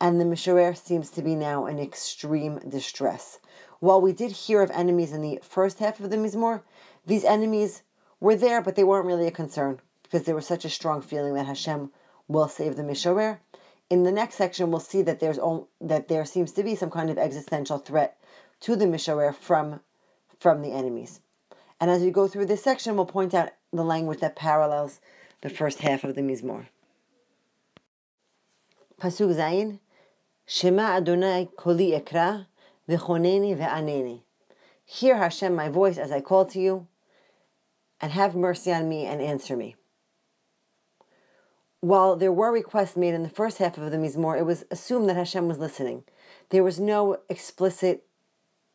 and 0.00 0.20
the 0.20 0.24
Misharer 0.24 0.76
seems 0.76 1.10
to 1.10 1.22
be 1.22 1.34
now 1.34 1.66
in 1.66 1.78
extreme 1.78 2.60
distress. 2.68 3.40
While 3.80 4.00
we 4.00 4.12
did 4.12 4.32
hear 4.32 4.60
of 4.60 4.70
enemies 4.70 5.12
in 5.12 5.22
the 5.22 5.40
first 5.42 5.78
half 5.78 5.98
of 5.98 6.10
the 6.10 6.16
Mizmor, 6.16 6.62
these 7.06 7.24
enemies 7.24 7.82
were 8.20 8.36
there, 8.36 8.60
but 8.60 8.76
they 8.76 8.84
weren't 8.84 9.06
really 9.06 9.26
a 9.26 9.32
concern 9.32 9.80
because 10.14 10.26
there 10.26 10.34
was 10.36 10.46
such 10.46 10.64
a 10.64 10.70
strong 10.70 11.02
feeling 11.02 11.34
that 11.34 11.46
Hashem 11.46 11.90
will 12.28 12.46
save 12.46 12.76
the 12.76 12.84
Misharer. 12.84 13.40
In 13.90 14.04
the 14.04 14.12
next 14.12 14.36
section, 14.36 14.70
we'll 14.70 14.78
see 14.78 15.02
that 15.02 15.18
there's 15.18 15.40
that 15.80 16.06
there 16.06 16.24
seems 16.24 16.52
to 16.52 16.62
be 16.62 16.76
some 16.76 16.88
kind 16.88 17.10
of 17.10 17.18
existential 17.18 17.78
threat 17.78 18.16
to 18.60 18.76
the 18.76 18.84
Misharer 18.84 19.34
from 19.34 19.80
from 20.38 20.62
the 20.62 20.70
enemies. 20.70 21.18
And 21.80 21.90
as 21.90 22.02
we 22.02 22.12
go 22.12 22.28
through 22.28 22.46
this 22.46 22.62
section, 22.62 22.94
we'll 22.94 23.06
point 23.06 23.34
out 23.34 23.50
the 23.72 23.82
language 23.82 24.20
that 24.20 24.36
parallels 24.36 25.00
the 25.40 25.50
first 25.50 25.80
half 25.80 26.04
of 26.04 26.14
the 26.14 26.22
Mizmor. 26.22 26.66
Pasuk 29.00 29.34
Zayin, 29.34 29.80
Shema 30.46 30.92
Adonai 30.98 31.48
koli 31.56 31.90
ekra, 31.90 32.46
v'choneni 32.88 33.58
ve'aneni. 33.58 34.20
Hear 34.84 35.16
Hashem 35.16 35.56
my 35.56 35.68
voice 35.68 35.98
as 35.98 36.12
I 36.12 36.20
call 36.20 36.44
to 36.46 36.60
you, 36.60 36.86
and 38.00 38.12
have 38.12 38.36
mercy 38.36 38.72
on 38.72 38.88
me 38.88 39.06
and 39.06 39.20
answer 39.20 39.56
me. 39.56 39.74
While 41.84 42.16
there 42.16 42.32
were 42.32 42.50
requests 42.50 42.96
made 42.96 43.12
in 43.12 43.24
the 43.24 43.28
first 43.28 43.58
half 43.58 43.76
of 43.76 43.90
the 43.90 43.98
Mizmor, 43.98 44.38
it 44.38 44.46
was 44.46 44.64
assumed 44.70 45.06
that 45.10 45.16
Hashem 45.16 45.46
was 45.46 45.58
listening. 45.58 46.04
There 46.48 46.64
was 46.64 46.80
no 46.80 47.18
explicit 47.28 48.06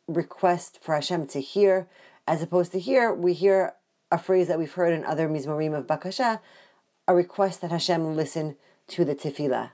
request 0.06 0.78
for 0.80 0.94
Hashem 0.94 1.26
to 1.26 1.40
hear, 1.40 1.88
as 2.28 2.40
opposed 2.40 2.70
to 2.70 2.78
here, 2.78 3.12
we 3.12 3.32
hear 3.32 3.74
a 4.12 4.18
phrase 4.18 4.46
that 4.46 4.60
we've 4.60 4.74
heard 4.74 4.92
in 4.92 5.04
other 5.04 5.28
Mizmorim 5.28 5.76
of 5.76 5.88
Bakasha, 5.88 6.38
a 7.08 7.12
request 7.12 7.62
that 7.62 7.72
Hashem 7.72 8.14
listen 8.14 8.54
to 8.86 9.04
the 9.04 9.16
tefillah. 9.16 9.72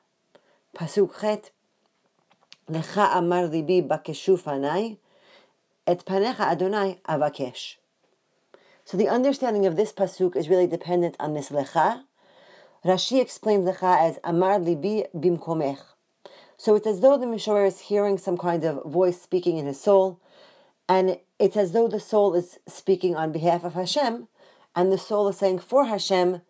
Pasuk 0.74 1.20
Chet, 1.20 1.50
Lecha 2.70 3.18
amar 3.18 3.42
libi 3.42 3.86
bakeshu 3.86 4.40
fanai, 4.40 4.96
et 5.86 6.06
panecha 6.06 6.40
Adonai 6.40 7.00
avakesh. 7.06 7.74
So 8.86 8.96
the 8.96 9.10
understanding 9.10 9.66
of 9.66 9.76
this 9.76 9.92
pasuk 9.92 10.36
is 10.36 10.48
really 10.48 10.66
dependent 10.66 11.16
on 11.20 11.34
this 11.34 11.50
lecha. 11.50 12.04
Rashi 12.84 13.20
explains 13.20 13.66
lecha 13.66 13.98
as 13.98 14.18
amar 14.22 14.58
libi 14.58 15.06
bimkomech. 15.14 15.80
So 16.56 16.74
it's 16.74 16.86
as 16.86 17.00
though 17.00 17.18
the 17.18 17.26
Mishorer 17.26 17.66
is 17.66 17.80
hearing 17.80 18.18
some 18.18 18.38
kind 18.38 18.64
of 18.64 18.84
voice 18.84 19.20
speaking 19.20 19.58
in 19.58 19.66
his 19.66 19.80
soul, 19.80 20.20
and 20.88 21.18
it's 21.38 21.56
as 21.56 21.72
though 21.72 21.88
the 21.88 22.00
soul 22.00 22.34
is 22.34 22.58
speaking 22.66 23.14
on 23.16 23.32
behalf 23.32 23.64
of 23.64 23.74
Hashem, 23.74 24.28
and 24.74 24.92
the 24.92 24.98
soul 24.98 25.28
is 25.28 25.36
saying 25.36 25.58
for 25.58 25.86
Hashem, 25.86 26.42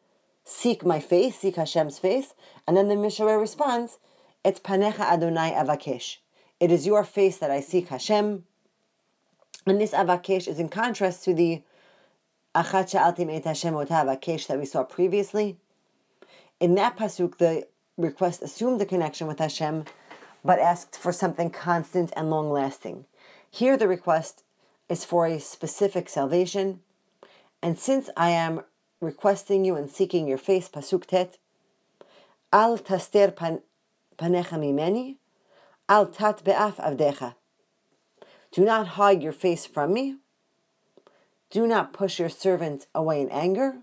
seek 0.44 0.84
my 0.84 1.00
face, 1.00 1.38
seek 1.38 1.56
Hashem's 1.56 1.98
face, 1.98 2.34
and 2.66 2.76
then 2.76 2.88
the 2.88 2.94
Mishorer 2.94 3.40
responds, 3.40 3.98
Et 4.44 4.62
panecha 4.62 5.00
Adonai 5.00 5.50
avakesh. 5.52 6.18
It 6.60 6.70
is 6.70 6.86
your 6.86 7.02
face 7.02 7.38
that 7.38 7.50
I 7.50 7.60
seek 7.60 7.88
Hashem. 7.88 8.44
And 9.66 9.80
this 9.80 9.92
avakesh 9.92 10.46
is 10.46 10.60
in 10.60 10.68
contrast 10.68 11.24
to 11.24 11.34
the 11.34 11.62
achat 12.54 12.92
sha'altim 12.92 13.34
et 13.34 13.44
Hashem 13.44 13.74
avakesh 13.74 14.46
that 14.46 14.58
we 14.58 14.66
saw 14.66 14.84
previously. 14.84 15.58
In 16.58 16.74
that 16.76 16.96
pasuk, 16.96 17.36
the 17.36 17.66
request 17.98 18.42
assumed 18.42 18.80
a 18.80 18.86
connection 18.86 19.26
with 19.26 19.38
Hashem, 19.38 19.84
but 20.44 20.58
asked 20.58 20.96
for 20.96 21.12
something 21.12 21.50
constant 21.50 22.12
and 22.16 22.30
long 22.30 22.50
lasting. 22.50 23.04
Here, 23.50 23.76
the 23.76 23.88
request 23.88 24.42
is 24.88 25.04
for 25.04 25.26
a 25.26 25.38
specific 25.38 26.08
salvation. 26.08 26.80
And 27.62 27.78
since 27.78 28.08
I 28.16 28.30
am 28.30 28.62
requesting 29.00 29.64
you 29.64 29.76
and 29.76 29.90
seeking 29.90 30.26
your 30.26 30.38
face, 30.38 30.68
pasuk 30.68 31.06
tet, 31.06 31.38
al 32.52 32.78
taster 32.78 33.30
pan, 33.30 33.60
panecha 34.16 34.58
mimeni, 34.58 35.16
al 35.88 36.06
tat 36.06 36.42
be'af 36.44 36.76
avdecha. 36.78 37.34
Do 38.52 38.64
not 38.64 38.88
hide 38.88 39.22
your 39.22 39.32
face 39.32 39.66
from 39.66 39.92
me. 39.92 40.16
Do 41.50 41.66
not 41.66 41.92
push 41.92 42.18
your 42.18 42.30
servant 42.30 42.86
away 42.94 43.20
in 43.20 43.28
anger. 43.30 43.78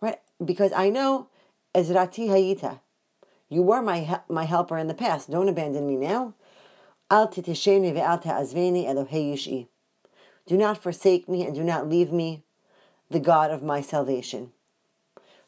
Right? 0.00 0.20
Because 0.44 0.72
I 0.72 0.90
know 0.90 1.28
Ezrati 1.74 2.28
Hayita. 2.28 2.80
You 3.48 3.62
were 3.62 3.82
my 3.82 4.20
my 4.28 4.44
helper 4.44 4.78
in 4.78 4.88
the 4.88 4.94
past. 4.94 5.30
Don't 5.30 5.48
abandon 5.48 5.86
me 5.86 5.96
now. 5.96 6.34
Al 7.10 7.28
titisheni 7.28 7.92
ve'al 7.92 8.22
ta'azveni 8.22 8.86
Elohei 8.86 9.32
yish'i. 9.32 9.68
Do 10.46 10.56
not 10.56 10.82
forsake 10.82 11.28
me 11.28 11.44
and 11.44 11.54
do 11.54 11.62
not 11.62 11.88
leave 11.88 12.12
me, 12.12 12.42
the 13.10 13.20
God 13.20 13.50
of 13.50 13.62
my 13.62 13.80
salvation. 13.80 14.52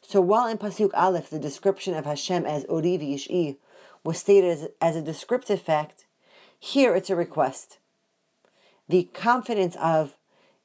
So 0.01 0.21
while 0.21 0.47
in 0.47 0.57
Pasuk 0.57 0.91
Aleph 0.93 1.29
the 1.29 1.39
description 1.39 1.95
of 1.95 2.05
Hashem 2.05 2.45
as 2.45 2.63
Ori 2.65 2.97
Yish'i 2.97 3.57
was 4.03 4.19
stated 4.19 4.51
as, 4.51 4.67
as 4.79 4.95
a 4.95 5.01
descriptive 5.01 5.61
fact, 5.61 6.05
here 6.59 6.95
it's 6.95 7.09
a 7.09 7.15
request. 7.15 7.79
The 8.87 9.09
confidence 9.13 9.75
of 9.77 10.15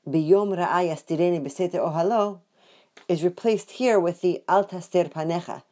Biyom 0.06 0.54
Ra'ayas 0.56 1.04
Tireni 1.06 1.42
Besete 1.42 1.74
Ohalo 1.74 2.40
is 3.08 3.24
replaced 3.24 3.72
here 3.72 3.98
with 3.98 4.20
the 4.20 4.42
Al 4.48 4.64
Taster 4.64 5.04
Panecha. 5.04 5.62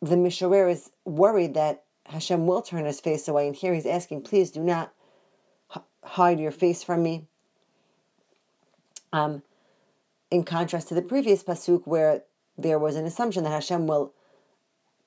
The 0.00 0.16
Mishorer 0.16 0.70
is 0.70 0.90
worried 1.04 1.54
that 1.54 1.84
Hashem 2.06 2.46
will 2.46 2.62
turn 2.62 2.84
his 2.84 3.00
face 3.00 3.28
away, 3.28 3.46
and 3.46 3.56
here 3.56 3.74
he's 3.74 3.86
asking, 3.86 4.22
please 4.22 4.50
do 4.50 4.60
not 4.60 4.92
hide 6.04 6.40
your 6.40 6.50
face 6.50 6.82
from 6.82 7.02
me. 7.02 7.26
Um, 9.12 9.42
in 10.30 10.44
contrast 10.44 10.88
to 10.88 10.94
the 10.94 11.02
previous 11.02 11.44
pasuk, 11.44 11.82
where 11.86 12.22
there 12.56 12.78
was 12.78 12.96
an 12.96 13.04
assumption 13.04 13.44
that 13.44 13.50
Hashem 13.50 13.86
will 13.86 14.12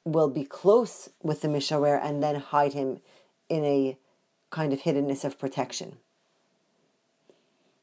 will 0.03 0.29
be 0.29 0.45
close 0.45 1.09
with 1.23 1.41
the 1.41 1.47
Mishorer 1.47 1.99
and 2.01 2.21
then 2.21 2.35
hide 2.35 2.73
him 2.73 2.99
in 3.49 3.65
a 3.65 3.97
kind 4.51 4.71
of 4.71 4.81
hiddenness 4.81 5.25
of 5.25 5.39
protection. 5.39 5.97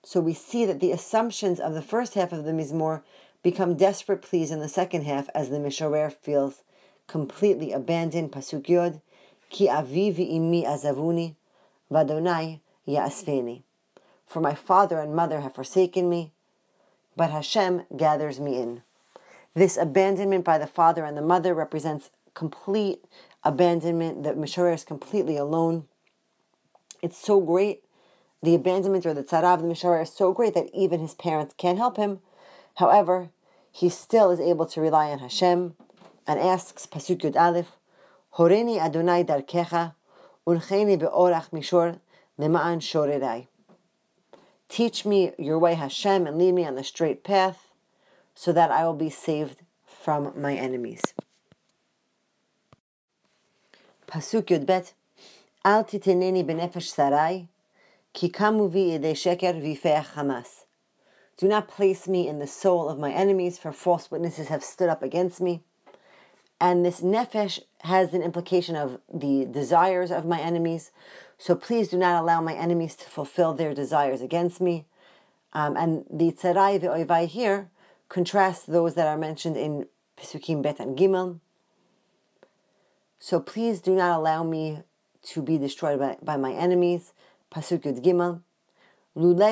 So 0.04 0.20
we 0.20 0.32
see 0.32 0.64
that 0.64 0.78
the 0.78 0.92
assumptions 0.92 1.58
of 1.58 1.74
the 1.74 1.82
first 1.82 2.14
half 2.14 2.32
of 2.32 2.44
the 2.44 2.52
Mizmor 2.52 3.02
become 3.42 3.76
desperate 3.76 4.22
pleas 4.22 4.50
in 4.50 4.60
the 4.60 4.68
second 4.68 5.04
half 5.04 5.28
as 5.34 5.50
the 5.50 5.58
Mishorer 5.58 6.12
feels 6.12 6.62
completely 7.06 7.72
abandoned. 7.72 8.32
Pasuk 8.32 8.68
Yod, 8.68 9.00
Ki 9.50 9.68
avi 9.68 10.12
imi 10.12 10.64
azavuni, 10.64 11.34
vadonai 11.90 12.60
ya'asveni. 12.86 13.62
For 14.26 14.40
my 14.40 14.54
father 14.54 14.98
and 14.98 15.14
mother 15.14 15.40
have 15.40 15.54
forsaken 15.54 16.08
me, 16.08 16.32
but 17.16 17.30
Hashem 17.30 17.82
gathers 17.96 18.40
me 18.40 18.58
in. 18.58 18.82
This 19.54 19.76
abandonment 19.76 20.44
by 20.44 20.56
the 20.56 20.66
father 20.66 21.04
and 21.04 21.16
the 21.16 21.22
mother 21.22 21.52
represents 21.54 22.10
complete 22.32 23.04
abandonment, 23.44 24.22
that 24.22 24.38
Mishorer 24.38 24.74
is 24.74 24.84
completely 24.84 25.36
alone. 25.36 25.86
It's 27.02 27.18
so 27.18 27.40
great, 27.40 27.84
the 28.42 28.54
abandonment 28.54 29.04
or 29.04 29.12
the 29.12 29.24
tzara 29.24 29.54
of 29.54 29.60
the 29.60 29.68
Mishorer 29.68 30.02
is 30.02 30.12
so 30.12 30.32
great 30.32 30.54
that 30.54 30.70
even 30.72 31.00
his 31.00 31.14
parents 31.14 31.54
can't 31.58 31.76
help 31.76 31.96
him. 31.96 32.20
However, 32.76 33.30
he 33.70 33.88
still 33.88 34.30
is 34.30 34.40
able 34.40 34.66
to 34.66 34.80
rely 34.80 35.10
on 35.10 35.18
Hashem 35.18 35.74
and 36.26 36.38
asks, 36.38 36.86
Pasuk 36.86 37.18
Yud 37.22 37.36
Aleph, 37.36 37.76
Horeni 38.34 38.78
Adonai 38.78 39.24
darkecha, 39.24 39.94
uncheni 40.46 40.98
be'orach 40.98 41.50
mishor, 41.50 42.00
lema'an 42.38 42.80
shorerai. 42.80 43.46
Teach 44.68 45.04
me 45.04 45.32
your 45.38 45.58
way, 45.58 45.74
Hashem, 45.74 46.26
and 46.26 46.38
lead 46.38 46.54
me 46.54 46.64
on 46.64 46.76
the 46.76 46.84
straight 46.84 47.22
path, 47.24 47.68
so 48.34 48.52
that 48.52 48.70
I 48.70 48.84
will 48.84 48.94
be 48.94 49.10
saved 49.10 49.60
from 49.84 50.32
my 50.40 50.54
enemies. 50.54 51.02
Pasuk 54.06 54.44
Yudbet, 54.44 54.92
Al 55.64 55.84
titeneni 55.84 56.44
benefesh 56.44 56.88
sarai, 56.88 57.48
ki 58.12 58.30
kamu 58.30 58.70
vi 58.70 58.98
sheker 59.12 59.54
vifeach 59.62 60.14
hamas. 60.14 60.64
Do 61.42 61.48
not 61.48 61.66
place 61.66 62.06
me 62.06 62.28
in 62.28 62.38
the 62.38 62.46
soul 62.46 62.88
of 62.88 63.00
my 63.00 63.10
enemies, 63.10 63.58
for 63.58 63.72
false 63.72 64.12
witnesses 64.12 64.46
have 64.46 64.62
stood 64.62 64.88
up 64.88 65.02
against 65.02 65.40
me. 65.40 65.64
And 66.60 66.86
this 66.86 67.00
nefesh 67.00 67.58
has 67.80 68.14
an 68.14 68.22
implication 68.22 68.76
of 68.76 69.00
the 69.12 69.44
desires 69.46 70.12
of 70.12 70.24
my 70.24 70.38
enemies. 70.38 70.92
So 71.38 71.56
please 71.56 71.88
do 71.88 71.98
not 71.98 72.22
allow 72.22 72.40
my 72.40 72.54
enemies 72.54 72.94
to 72.94 73.06
fulfill 73.06 73.54
their 73.54 73.74
desires 73.74 74.20
against 74.22 74.60
me. 74.60 74.86
Um, 75.52 75.76
and 75.76 76.04
the 76.08 76.30
tzarai 76.30 76.80
ve'oivai 76.80 77.26
here 77.26 77.70
contrasts 78.08 78.64
those 78.64 78.94
that 78.94 79.08
are 79.08 79.18
mentioned 79.18 79.56
in 79.56 79.88
Pesukim 80.16 80.62
Bet 80.62 80.78
and 80.78 80.96
Gimel. 80.96 81.40
So 83.18 83.40
please 83.40 83.80
do 83.80 83.96
not 83.96 84.16
allow 84.16 84.44
me 84.44 84.84
to 85.24 85.42
be 85.42 85.58
destroyed 85.58 85.98
by, 85.98 86.18
by 86.22 86.36
my 86.36 86.52
enemies. 86.52 87.12
Pasuk 87.50 87.80
Yud 87.80 88.00
Gimel. 88.00 88.42
If 89.14 89.46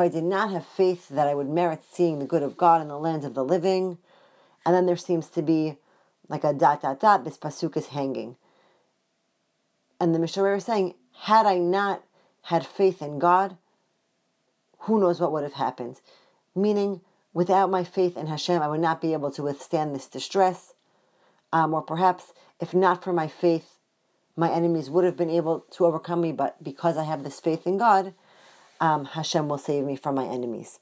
I 0.00 0.08
did 0.08 0.24
not 0.24 0.50
have 0.50 0.66
faith 0.66 1.08
that 1.10 1.28
I 1.28 1.34
would 1.34 1.48
merit 1.48 1.84
seeing 1.90 2.18
the 2.18 2.24
good 2.26 2.42
of 2.42 2.56
God 2.56 2.80
in 2.80 2.88
the 2.88 2.98
lands 2.98 3.26
of 3.26 3.34
the 3.34 3.44
living, 3.44 3.98
and 4.64 4.74
then 4.74 4.86
there 4.86 4.96
seems 4.96 5.28
to 5.28 5.42
be 5.42 5.76
like 6.28 6.42
a 6.42 6.54
dot 6.54 6.80
dot 6.80 7.00
dot, 7.00 7.24
this 7.24 7.36
pasuk 7.36 7.76
is 7.76 7.88
hanging. 7.88 8.36
And 10.00 10.14
the 10.14 10.18
Mishorer 10.18 10.56
is 10.56 10.64
saying, 10.64 10.94
had 11.20 11.44
I 11.44 11.58
not 11.58 12.02
had 12.42 12.66
faith 12.66 13.02
in 13.02 13.18
God, 13.18 13.58
who 14.80 14.98
knows 14.98 15.20
what 15.20 15.32
would 15.32 15.42
have 15.42 15.54
happened? 15.54 16.00
Meaning, 16.54 17.02
without 17.34 17.70
my 17.70 17.84
faith 17.84 18.16
in 18.16 18.26
Hashem, 18.26 18.62
I 18.62 18.68
would 18.68 18.80
not 18.80 19.02
be 19.02 19.12
able 19.12 19.30
to 19.32 19.42
withstand 19.42 19.94
this 19.94 20.06
distress. 20.06 20.72
Um, 21.52 21.74
or 21.74 21.82
perhaps, 21.82 22.32
if 22.58 22.72
not 22.72 23.04
for 23.04 23.12
my 23.12 23.28
faith, 23.28 23.75
my 24.36 24.50
enemies 24.50 24.90
would 24.90 25.04
have 25.04 25.16
been 25.16 25.30
able 25.30 25.64
to 25.72 25.86
overcome 25.86 26.20
me, 26.20 26.32
but 26.32 26.62
because 26.62 26.96
I 26.96 27.04
have 27.04 27.24
this 27.24 27.40
faith 27.40 27.66
in 27.66 27.78
God, 27.78 28.12
um, 28.80 29.06
Hashem 29.06 29.48
will 29.48 29.58
save 29.58 29.84
me 29.84 29.96
from 29.96 30.14
my 30.14 30.26
enemies. 30.26 30.78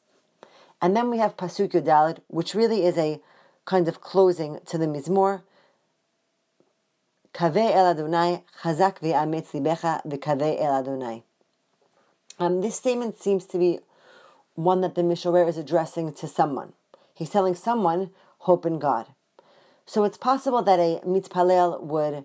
And 0.82 0.96
then 0.96 1.08
we 1.08 1.18
have 1.18 1.36
Pasuk 1.36 1.70
Yudalid, 1.70 2.18
which 2.26 2.54
really 2.54 2.84
is 2.84 2.98
a 2.98 3.20
kind 3.64 3.88
of 3.88 4.00
closing 4.00 4.58
to 4.66 4.76
the 4.76 4.86
Mizmor. 4.86 5.42
Kaveh 7.32 7.74
el 7.74 7.86
Adonai, 7.86 8.42
chazak 8.62 8.98
ve'ametz 8.98 9.52
libecha 9.52 10.00
el 10.04 10.74
Adonai. 10.74 11.22
Um, 12.38 12.60
this 12.60 12.76
statement 12.76 13.18
seems 13.18 13.46
to 13.46 13.58
be 13.58 13.78
one 14.54 14.80
that 14.80 14.94
the 14.94 15.02
Mishorer 15.02 15.48
is 15.48 15.56
addressing 15.56 16.12
to 16.14 16.26
someone. 16.28 16.72
He's 17.14 17.30
telling 17.30 17.54
someone, 17.54 18.10
hope 18.38 18.66
in 18.66 18.78
God. 18.78 19.06
So 19.86 20.04
it's 20.04 20.16
possible 20.16 20.62
that 20.62 20.78
a 20.78 21.00
mitzpalel 21.06 21.82
would, 21.82 22.24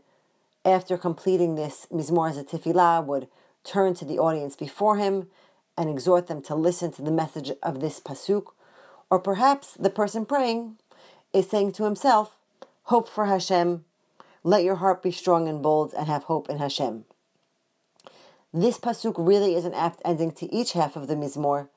after 0.66 0.98
completing 0.98 1.56
this 1.56 1.88
mizmor 1.92 2.30
as 2.30 2.38
a 2.38 2.44
tefillah, 2.44 3.06
would 3.06 3.28
turn 3.64 3.94
to 3.96 4.06
the 4.06 4.20
audience 4.20 4.56
before 4.56 4.98
him 4.98 5.28
and 5.78 5.90
exhort 5.90 6.28
them 6.28 6.42
to 6.42 6.56
listen 6.56 6.92
to 6.92 7.02
the 7.02 7.12
message 7.12 7.52
of 7.64 7.80
this 7.80 8.00
pasuk. 8.00 8.48
Or 9.10 9.20
perhaps 9.20 9.74
the 9.74 9.90
person 9.90 10.26
praying 10.26 10.78
is 11.34 11.50
saying 11.50 11.74
to 11.74 11.84
himself, 11.84 12.36
Hope 12.84 13.08
for 13.08 13.26
Hashem, 13.26 13.86
let 14.44 14.64
your 14.64 14.76
heart 14.76 15.04
be 15.04 15.12
strong 15.12 15.48
and 15.48 15.62
bold, 15.62 15.94
and 15.94 16.08
have 16.08 16.24
hope 16.24 16.50
in 16.50 16.58
Hashem. 16.58 17.06
This 18.54 18.80
pasuk 18.80 19.16
really 19.18 19.56
is 19.56 19.66
an 19.66 19.74
apt 19.74 20.02
ending 20.04 20.32
to 20.34 20.54
each 20.54 20.74
half 20.74 20.96
of 20.96 21.08
the 21.08 21.16
Mizmor, 21.16 21.70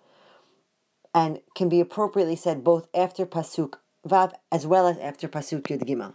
and 1.14 1.40
can 1.54 1.68
be 1.68 1.80
appropriately 1.80 2.36
said 2.36 2.64
both 2.64 2.88
after 2.94 3.26
pasuk 3.26 3.74
Vav 4.06 4.32
as 4.50 4.66
well 4.66 4.88
as 4.88 4.98
after 4.98 5.28
Pasuk 5.28 5.62
Yud 5.62 5.84
Gimel. 5.84 6.14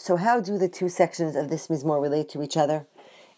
So 0.00 0.16
how 0.16 0.40
do 0.40 0.56
the 0.56 0.66
two 0.66 0.88
sections 0.88 1.36
of 1.36 1.50
this 1.50 1.68
Mizmor 1.68 2.00
relate 2.00 2.30
to 2.30 2.42
each 2.42 2.56
other? 2.56 2.86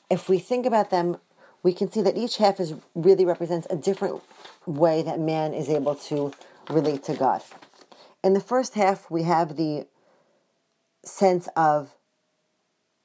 If 0.09 0.29
we 0.29 0.39
think 0.39 0.65
about 0.65 0.91
them, 0.91 1.17
we 1.65 1.73
can 1.73 1.91
see 1.91 2.03
that 2.03 2.17
each 2.17 2.37
half 2.37 2.61
is 2.61 2.75
really 2.95 3.25
represents 3.25 3.67
a 3.69 3.75
different 3.75 4.23
way 4.65 5.03
that 5.03 5.19
man 5.19 5.55
is 5.55 5.69
able 5.69 5.97
to 5.97 6.33
relate 6.71 7.03
to 7.05 7.15
God. 7.15 7.43
In 8.23 8.33
the 8.33 8.41
first 8.41 8.75
half, 8.75 9.11
we 9.11 9.25
have 9.25 9.57
the 9.57 9.89
sense 11.05 11.49
of 11.57 11.97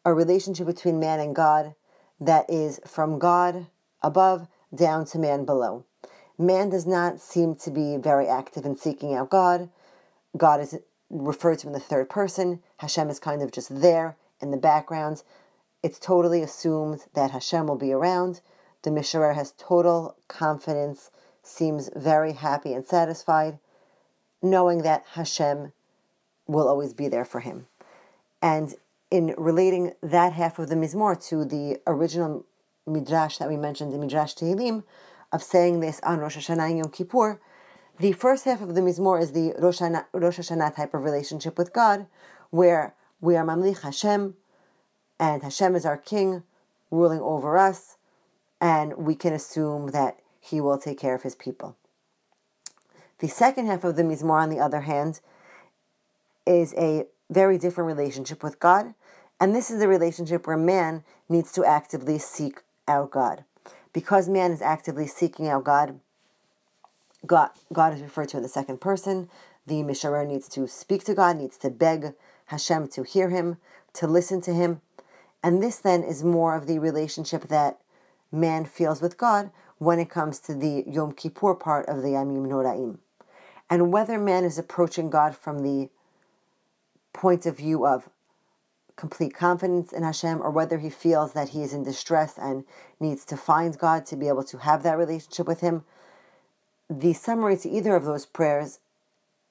a 0.06 0.14
relationship 0.14 0.68
between 0.68 1.00
man 1.00 1.20
and 1.20 1.36
God 1.36 1.74
that 2.20 2.48
is 2.52 2.80
from 2.86 3.18
God 3.18 3.66
above 4.04 4.48
down 4.74 5.04
to 5.06 5.18
man 5.18 5.46
below. 5.46 5.84
Man 6.38 6.70
does 6.70 6.86
not 6.86 7.20
seem 7.20 7.56
to 7.56 7.72
be 7.72 7.98
very 7.98 8.28
active 8.28 8.66
in 8.66 8.76
seeking 8.76 9.16
out 9.16 9.32
God. 9.32 9.72
God 10.38 10.62
is 10.62 10.78
referred 11.10 11.60
to 11.60 11.68
in 11.68 11.74
the 11.74 11.80
third 11.80 12.10
person. 12.10 12.62
Hashem 12.78 13.10
is 13.10 13.20
kind 13.20 13.42
of 13.42 13.52
just 13.52 13.82
there 13.82 14.16
in 14.42 14.52
the 14.52 14.58
background. 14.58 15.24
It's 15.84 16.00
totally 16.00 16.42
assumed 16.42 17.06
that 17.14 17.32
Hashem 17.32 17.68
will 17.68 17.78
be 17.78 17.94
around. 17.94 18.42
The 18.84 18.90
Misharer 18.90 19.36
has 19.36 19.54
total 19.58 20.16
confidence, 20.28 21.12
seems 21.44 21.90
very 21.96 22.34
happy 22.34 22.74
and 22.74 22.86
satisfied, 22.86 23.60
knowing 24.42 24.84
that 24.84 25.06
Hashem 25.14 25.72
will 26.48 26.68
always 26.68 26.94
be 26.94 27.08
there 27.08 27.26
for 27.26 27.40
him. 27.40 27.68
And 28.42 28.76
in 29.10 29.34
relating 29.38 29.94
that 30.02 30.34
half 30.34 30.60
of 30.60 30.70
the 30.70 30.76
Mizmor 30.76 31.22
to 31.30 31.46
the 31.46 31.80
original 31.88 32.46
Midrash 32.86 33.38
that 33.38 33.50
we 33.50 33.58
mentioned, 33.58 33.94
the 33.94 33.98
Midrash 33.98 34.34
Tehillim, 34.34 34.84
of 35.32 35.44
saying 35.44 35.80
this 35.80 36.00
on 36.04 36.20
Rosh 36.20 36.38
Hashanah 36.38 36.70
and 36.70 36.78
Yom 36.78 36.92
Kippur, 36.92 37.40
the 38.00 38.12
first 38.12 38.46
half 38.46 38.62
of 38.62 38.76
the 38.76 38.82
Mizmor 38.82 39.22
is 39.22 39.32
the 39.32 39.54
Rosh 39.58 39.82
Hashanah, 39.82 40.06
Rosh 40.14 40.40
Hashanah 40.40 40.76
type 40.76 40.94
of 40.94 41.04
relationship 41.04 41.58
with 41.58 41.74
God, 41.74 42.06
where 42.50 42.94
we 43.20 43.36
are 43.36 43.46
Mamlich 43.46 43.82
Hashem, 43.82 44.36
and 45.20 45.44
Hashem 45.44 45.76
is 45.76 45.86
our 45.86 45.98
king, 45.98 46.44
ruling 46.92 47.20
over 47.20 47.58
us, 47.58 47.98
and 48.62 48.96
we 48.98 49.16
can 49.16 49.34
assume 49.34 49.88
that 49.88 50.20
he 50.40 50.62
will 50.62 50.78
take 50.78 51.00
care 51.00 51.16
of 51.16 51.24
his 51.24 51.36
people. 51.36 51.76
The 53.20 53.28
second 53.28 53.66
half 53.66 53.84
of 53.84 53.96
the 53.96 54.04
Mizmor, 54.04 54.42
on 54.44 54.50
the 54.50 54.60
other 54.60 54.82
hand, 54.82 55.20
is 56.46 56.74
a 56.78 57.06
very 57.30 57.58
different 57.58 57.88
relationship 57.88 58.44
with 58.44 58.60
God, 58.60 58.94
and 59.40 59.56
this 59.56 59.72
is 59.72 59.80
the 59.80 59.88
relationship 59.88 60.46
where 60.46 60.58
man 60.58 61.04
needs 61.28 61.52
to 61.54 61.66
actively 61.66 62.20
seek 62.20 62.62
out 62.88 63.12
God. 63.12 63.44
Because 63.92 64.30
man 64.30 64.52
is 64.52 64.62
actively 64.62 65.08
seeking 65.08 65.48
out 65.48 65.64
God, 65.64 66.00
God, 67.28 67.50
God 67.72 67.94
is 67.94 68.02
referred 68.02 68.30
to 68.30 68.38
in 68.38 68.44
the 68.44 68.50
second 68.50 68.82
person. 68.82 69.30
The 69.66 69.84
Misharer 69.84 70.26
needs 70.26 70.48
to 70.50 70.68
speak 70.68 71.04
to 71.06 71.14
God, 71.14 71.38
needs 71.38 71.58
to 71.58 71.70
beg 71.70 72.14
Hashem 72.46 72.88
to 72.90 73.04
hear 73.04 73.30
him, 73.30 73.58
to 73.94 74.08
listen 74.08 74.42
to 74.42 74.54
him. 74.54 74.82
And 75.44 75.62
this 75.62 75.78
then 75.78 76.04
is 76.04 76.24
more 76.24 76.56
of 76.56 76.68
the 76.68 76.80
relationship 76.80 77.50
that 77.50 77.80
man 78.32 78.66
feels 78.66 79.02
with 79.02 79.18
God 79.18 79.52
when 79.78 80.00
it 80.00 80.10
comes 80.10 80.40
to 80.40 80.56
the 80.56 80.84
Yom 80.88 81.12
Kippur 81.12 81.54
part 81.54 81.88
of 81.88 82.02
the 82.02 82.10
Yamim 82.10 82.48
Noraim. 82.48 82.98
And 83.70 83.92
whether 83.92 84.18
man 84.18 84.44
is 84.46 84.58
approaching 84.58 85.10
God 85.10 85.36
from 85.36 85.60
the 85.60 85.90
point 87.14 87.46
of 87.46 87.58
view 87.58 87.86
of 87.86 88.10
complete 88.96 89.34
confidence 89.34 89.94
in 89.94 90.04
Hashem 90.04 90.42
or 90.42 90.50
whether 90.50 90.80
he 90.80 90.90
feels 90.90 91.34
that 91.34 91.50
he 91.50 91.62
is 91.62 91.74
in 91.74 91.84
distress 91.84 92.38
and 92.38 92.66
needs 93.00 93.26
to 93.26 93.38
find 93.38 93.78
God 93.78 94.06
to 94.08 94.16
be 94.16 94.28
able 94.28 94.44
to 94.46 94.58
have 94.60 94.84
that 94.84 94.98
relationship 94.98 95.48
with 95.48 95.62
him, 95.62 95.84
the 96.90 97.14
summary 97.14 97.58
to 97.58 97.70
either 97.70 97.96
of 97.96 98.06
those 98.06 98.26
prayers 98.26 98.80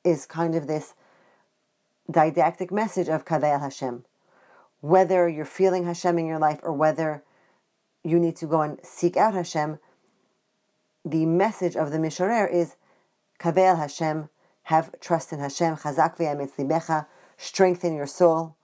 is 0.04 0.26
kind 0.26 0.54
of 0.54 0.66
this 0.66 0.94
didactic 2.10 2.70
message 2.70 3.08
of 3.08 3.24
Kaveh 3.24 3.60
Hashem. 3.60 4.04
Whether 4.80 5.28
you're 5.28 5.44
feeling 5.44 5.84
Hashem 5.84 6.18
in 6.18 6.26
your 6.26 6.38
life 6.38 6.60
or 6.62 6.72
whether 6.72 7.24
you 8.04 8.18
need 8.18 8.36
to 8.36 8.46
go 8.46 8.62
and 8.62 8.78
seek 8.82 9.16
out 9.16 9.34
Hashem, 9.34 9.78
the 11.04 11.26
message 11.26 11.76
of 11.76 11.90
the 11.90 11.98
Misharer 11.98 12.50
is 12.50 12.76
Kaveh 13.38 13.76
Hashem, 13.76 14.28
have 14.64 14.98
trust 15.00 15.32
in 15.32 15.40
Hashem, 15.40 15.76
Chazak 15.76 16.16
libecha, 16.16 17.06
strengthen 17.36 17.94
your 17.94 18.06
soul, 18.06 18.56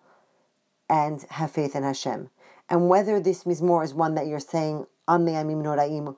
and 0.89 1.25
have 1.31 1.51
faith 1.51 1.77
in 1.77 1.83
Hashem. 1.83 2.31
And 2.69 2.89
whether 2.89 3.21
this 3.21 3.45
mizmor 3.45 3.85
is 3.85 3.95
one 3.95 4.15
that 4.15 4.27
you're 4.27 4.41
saying 4.41 4.87
on 5.07 5.25
the 5.25 5.33
Yamim 5.33 5.63
Noraim 5.63 6.17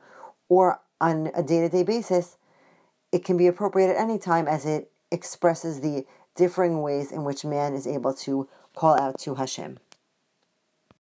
or 0.48 0.80
on 1.00 1.30
a 1.34 1.42
day-to-day 1.42 1.82
basis, 1.82 2.36
it 3.14 3.24
can 3.24 3.36
be 3.36 3.46
appropriate 3.46 3.90
at 3.90 3.96
any 3.96 4.18
time 4.18 4.48
as 4.48 4.66
it 4.66 4.90
expresses 5.12 5.80
the 5.80 6.04
differing 6.34 6.82
ways 6.82 7.12
in 7.12 7.22
which 7.22 7.44
man 7.44 7.72
is 7.72 7.86
able 7.86 8.12
to 8.12 8.48
call 8.74 8.98
out 8.98 9.20
to 9.20 9.36
Hashem. 9.36 9.78